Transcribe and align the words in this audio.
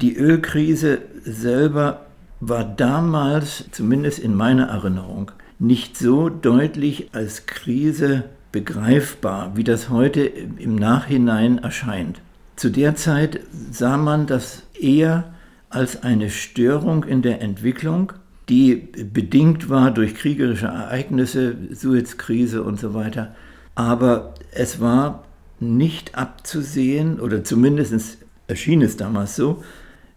Die 0.00 0.16
Ölkrise 0.16 1.02
selber 1.24 2.06
war 2.40 2.64
damals, 2.64 3.66
zumindest 3.70 4.18
in 4.18 4.34
meiner 4.34 4.68
Erinnerung, 4.68 5.30
nicht 5.58 5.98
so 5.98 6.30
deutlich 6.30 7.10
als 7.12 7.44
Krise 7.44 8.24
begreifbar, 8.50 9.56
wie 9.56 9.64
das 9.64 9.90
heute 9.90 10.22
im 10.22 10.74
Nachhinein 10.74 11.58
erscheint. 11.58 12.22
Zu 12.56 12.70
der 12.70 12.96
Zeit 12.96 13.40
sah 13.70 13.98
man 13.98 14.26
das 14.26 14.62
eher 14.78 15.34
als 15.68 16.02
eine 16.02 16.30
Störung 16.30 17.04
in 17.04 17.20
der 17.20 17.42
Entwicklung, 17.42 18.14
die 18.48 18.76
bedingt 18.76 19.68
war 19.68 19.90
durch 19.90 20.14
kriegerische 20.14 20.66
Ereignisse, 20.66 21.56
Suezkrise 21.72 22.62
und 22.62 22.80
so 22.80 22.94
weiter. 22.94 23.34
Aber 23.74 24.34
es 24.50 24.80
war 24.80 25.24
nicht 25.60 26.14
abzusehen, 26.16 27.20
oder 27.20 27.44
zumindest 27.44 28.18
erschien 28.48 28.82
es 28.82 28.96
damals 28.96 29.36
so, 29.36 29.62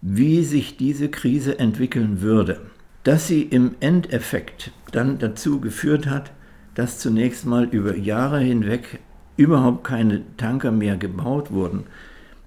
wie 0.05 0.43
sich 0.43 0.75
diese 0.75 1.07
Krise 1.07 1.57
entwickeln 1.59 2.21
würde. 2.21 2.59
Dass 3.03 3.27
sie 3.27 3.41
im 3.41 3.75
Endeffekt 3.79 4.71
dann 4.91 5.17
dazu 5.17 5.61
geführt 5.61 6.07
hat, 6.07 6.31
dass 6.75 6.99
zunächst 6.99 7.45
mal 7.45 7.63
über 7.65 7.95
Jahre 7.95 8.39
hinweg 8.39 8.99
überhaupt 9.37 9.85
keine 9.85 10.21
Tanker 10.37 10.71
mehr 10.71 10.97
gebaut 10.97 11.51
wurden, 11.51 11.85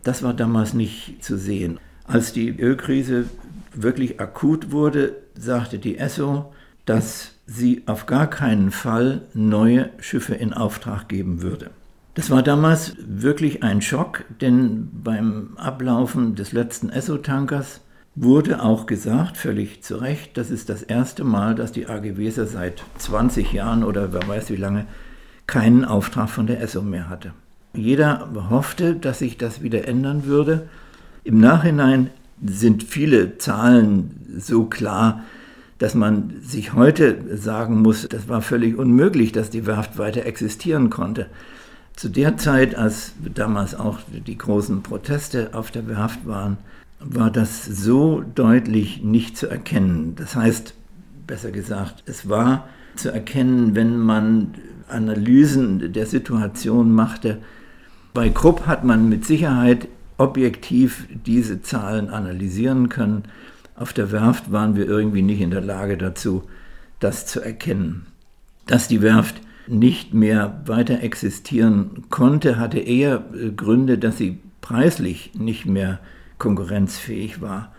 das 0.04 0.22
war 0.22 0.34
damals 0.34 0.74
nicht 0.74 1.24
zu 1.24 1.38
sehen. 1.38 1.80
Als 2.04 2.32
die 2.32 2.50
Ölkrise 2.60 3.24
wirklich 3.74 4.20
akut 4.20 4.70
wurde, 4.70 5.16
sagte 5.34 5.78
die 5.78 5.96
Esso, 5.96 6.52
dass 6.84 7.32
sie 7.46 7.82
auf 7.86 8.06
gar 8.06 8.28
keinen 8.28 8.70
Fall 8.70 9.22
neue 9.32 9.90
Schiffe 9.98 10.34
in 10.34 10.52
Auftrag 10.52 11.08
geben 11.08 11.42
würde. 11.42 11.70
Das 12.16 12.30
war 12.30 12.42
damals 12.42 12.96
wirklich 12.98 13.62
ein 13.62 13.82
Schock, 13.82 14.24
denn 14.40 14.88
beim 15.04 15.50
Ablaufen 15.58 16.34
des 16.34 16.52
letzten 16.52 16.88
Esso-Tankers 16.88 17.82
wurde 18.14 18.62
auch 18.62 18.86
gesagt, 18.86 19.36
völlig 19.36 19.82
zu 19.82 19.96
Recht, 19.96 20.38
das 20.38 20.50
ist 20.50 20.70
das 20.70 20.82
erste 20.82 21.24
Mal, 21.24 21.54
dass 21.54 21.72
die 21.72 21.86
AG 21.86 22.16
Weser 22.16 22.46
seit 22.46 22.82
20 22.96 23.52
Jahren 23.52 23.84
oder 23.84 24.14
wer 24.14 24.26
weiß 24.26 24.48
wie 24.48 24.56
lange 24.56 24.86
keinen 25.46 25.84
Auftrag 25.84 26.30
von 26.30 26.46
der 26.46 26.62
Esso 26.62 26.80
mehr 26.80 27.10
hatte. 27.10 27.34
Jeder 27.74 28.30
hoffte, 28.48 28.94
dass 28.94 29.18
sich 29.18 29.36
das 29.36 29.62
wieder 29.62 29.86
ändern 29.86 30.24
würde. 30.24 30.70
Im 31.22 31.38
Nachhinein 31.38 32.08
sind 32.42 32.82
viele 32.82 33.36
Zahlen 33.36 34.24
so 34.38 34.64
klar, 34.64 35.22
dass 35.76 35.94
man 35.94 36.32
sich 36.40 36.72
heute 36.72 37.36
sagen 37.36 37.82
muss, 37.82 38.08
das 38.08 38.26
war 38.26 38.40
völlig 38.40 38.78
unmöglich, 38.78 39.32
dass 39.32 39.50
die 39.50 39.66
Werft 39.66 39.98
weiter 39.98 40.24
existieren 40.24 40.88
konnte. 40.88 41.26
Zu 41.96 42.10
der 42.10 42.36
Zeit, 42.36 42.74
als 42.74 43.14
damals 43.34 43.74
auch 43.74 43.98
die 44.26 44.36
großen 44.36 44.82
Proteste 44.82 45.54
auf 45.54 45.70
der 45.70 45.88
Werft 45.88 46.26
waren, 46.26 46.58
war 47.00 47.30
das 47.30 47.64
so 47.64 48.22
deutlich 48.34 49.02
nicht 49.02 49.38
zu 49.38 49.46
erkennen. 49.48 50.14
Das 50.14 50.36
heißt, 50.36 50.74
besser 51.26 51.50
gesagt, 51.50 52.02
es 52.04 52.28
war 52.28 52.68
zu 52.96 53.10
erkennen, 53.10 53.74
wenn 53.74 53.98
man 53.98 54.54
Analysen 54.88 55.92
der 55.94 56.06
Situation 56.06 56.92
machte. 56.92 57.38
Bei 58.12 58.28
Krupp 58.28 58.66
hat 58.66 58.84
man 58.84 59.08
mit 59.08 59.24
Sicherheit 59.24 59.88
objektiv 60.18 61.06
diese 61.24 61.62
Zahlen 61.62 62.10
analysieren 62.10 62.90
können. 62.90 63.24
Auf 63.74 63.94
der 63.94 64.12
Werft 64.12 64.52
waren 64.52 64.76
wir 64.76 64.86
irgendwie 64.86 65.22
nicht 65.22 65.40
in 65.40 65.50
der 65.50 65.62
Lage 65.62 65.96
dazu, 65.96 66.44
das 67.00 67.26
zu 67.26 67.40
erkennen. 67.40 68.06
Dass 68.66 68.86
die 68.86 69.00
Werft 69.00 69.40
nicht 69.68 70.14
mehr 70.14 70.62
weiter 70.66 71.02
existieren 71.02 72.04
konnte, 72.10 72.58
hatte 72.58 72.78
eher 72.78 73.24
äh, 73.34 73.50
Gründe, 73.50 73.98
dass 73.98 74.18
sie 74.18 74.38
preislich 74.60 75.32
nicht 75.38 75.66
mehr 75.66 76.00
konkurrenzfähig 76.38 77.40
war, 77.40 77.72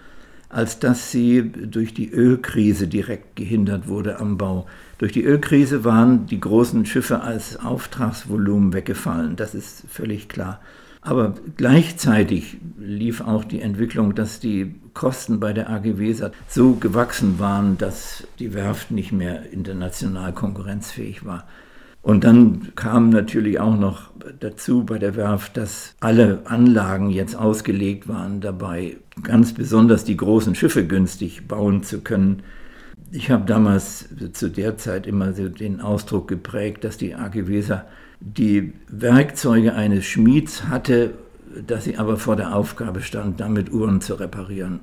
als 0.49 0.79
dass 0.79 1.11
sie 1.11 1.51
durch 1.51 1.93
die 1.93 2.09
Ölkrise 2.09 2.87
direkt 2.87 3.35
gehindert 3.35 3.87
wurde 3.87 4.19
am 4.19 4.37
Bau. 4.37 4.67
Durch 4.97 5.11
die 5.11 5.23
Ölkrise 5.23 5.83
waren 5.83 6.25
die 6.25 6.39
großen 6.39 6.85
Schiffe 6.85 7.21
als 7.21 7.57
Auftragsvolumen 7.57 8.73
weggefallen, 8.73 9.35
das 9.35 9.53
ist 9.53 9.83
völlig 9.89 10.29
klar. 10.29 10.59
Aber 11.01 11.35
gleichzeitig 11.55 12.57
lief 12.77 13.21
auch 13.21 13.45
die 13.45 13.61
Entwicklung, 13.61 14.15
dass 14.15 14.39
die 14.39 14.75
Kosten 14.93 15.39
bei 15.39 15.53
der 15.53 15.69
AG 15.69 15.97
Weser 15.97 16.31
so 16.49 16.73
gewachsen 16.73 17.39
waren, 17.39 17.77
dass 17.77 18.27
die 18.39 18.53
Werft 18.53 18.91
nicht 18.91 19.11
mehr 19.11 19.51
international 19.51 20.33
konkurrenzfähig 20.33 21.23
war. 21.23 21.47
Und 22.07 22.23
dann 22.23 22.69
kam 22.75 23.09
natürlich 23.09 23.59
auch 23.59 23.77
noch 23.77 24.11
dazu 24.39 24.85
bei 24.85 24.97
der 24.97 25.17
Werft, 25.17 25.57
dass 25.57 25.93
alle 25.99 26.39
Anlagen 26.45 27.09
jetzt 27.09 27.35
ausgelegt 27.35 28.07
waren, 28.07 28.39
dabei 28.39 28.95
ganz 29.23 29.53
besonders 29.53 30.05
die 30.05 30.15
großen 30.15 30.55
Schiffe 30.55 30.87
günstig 30.87 31.49
bauen 31.49 31.83
zu 31.83 31.99
können. 31.99 32.43
Ich 33.11 33.29
habe 33.29 33.45
damals 33.45 34.05
zu 34.31 34.49
der 34.49 34.77
Zeit 34.77 35.05
immer 35.05 35.33
so 35.33 35.49
den 35.49 35.81
Ausdruck 35.81 36.29
geprägt, 36.29 36.85
dass 36.85 36.95
die 36.95 37.13
AG 37.13 37.45
Weser 37.49 37.85
die 38.21 38.71
Werkzeuge 38.87 39.73
eines 39.73 40.05
Schmieds 40.05 40.69
hatte, 40.69 41.13
dass 41.67 41.83
sie 41.83 41.97
aber 41.97 42.15
vor 42.15 42.37
der 42.37 42.55
Aufgabe 42.55 43.01
stand, 43.01 43.41
damit 43.41 43.73
Uhren 43.73 43.99
zu 43.99 44.13
reparieren. 44.13 44.75